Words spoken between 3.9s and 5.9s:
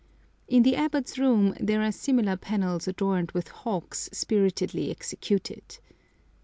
spiritedly executed.